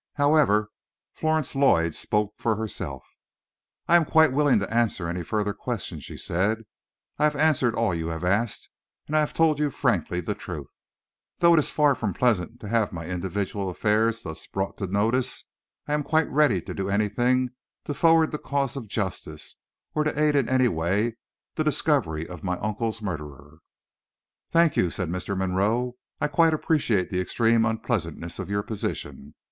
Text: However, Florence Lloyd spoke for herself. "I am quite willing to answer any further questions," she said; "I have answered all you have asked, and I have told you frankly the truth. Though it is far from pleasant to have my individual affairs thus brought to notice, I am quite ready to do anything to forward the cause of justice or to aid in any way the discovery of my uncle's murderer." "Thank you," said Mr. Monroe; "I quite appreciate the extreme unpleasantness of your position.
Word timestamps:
However, 0.15 0.71
Florence 1.13 1.53
Lloyd 1.55 1.93
spoke 1.93 2.33
for 2.39 2.55
herself. 2.55 3.03
"I 3.87 3.95
am 3.95 4.03
quite 4.03 4.31
willing 4.33 4.57
to 4.57 4.73
answer 4.73 5.07
any 5.07 5.21
further 5.21 5.53
questions," 5.53 6.03
she 6.05 6.17
said; 6.17 6.63
"I 7.19 7.25
have 7.25 7.35
answered 7.35 7.75
all 7.75 7.93
you 7.93 8.07
have 8.07 8.23
asked, 8.23 8.67
and 9.05 9.15
I 9.15 9.19
have 9.19 9.31
told 9.35 9.59
you 9.59 9.69
frankly 9.69 10.19
the 10.19 10.33
truth. 10.33 10.71
Though 11.37 11.53
it 11.53 11.59
is 11.59 11.69
far 11.69 11.93
from 11.93 12.15
pleasant 12.15 12.59
to 12.61 12.67
have 12.67 12.91
my 12.91 13.05
individual 13.05 13.69
affairs 13.69 14.23
thus 14.23 14.47
brought 14.47 14.75
to 14.77 14.87
notice, 14.87 15.43
I 15.87 15.93
am 15.93 16.01
quite 16.01 16.27
ready 16.31 16.63
to 16.63 16.73
do 16.73 16.89
anything 16.89 17.49
to 17.85 17.93
forward 17.93 18.31
the 18.31 18.39
cause 18.39 18.75
of 18.75 18.87
justice 18.87 19.55
or 19.93 20.03
to 20.03 20.19
aid 20.19 20.35
in 20.35 20.49
any 20.49 20.67
way 20.67 21.17
the 21.53 21.63
discovery 21.63 22.27
of 22.27 22.43
my 22.43 22.57
uncle's 22.57 23.03
murderer." 23.03 23.59
"Thank 24.51 24.75
you," 24.77 24.89
said 24.89 25.09
Mr. 25.09 25.37
Monroe; 25.37 25.93
"I 26.19 26.27
quite 26.27 26.55
appreciate 26.55 27.11
the 27.11 27.21
extreme 27.21 27.65
unpleasantness 27.65 28.39
of 28.39 28.49
your 28.49 28.63
position. 28.63 29.35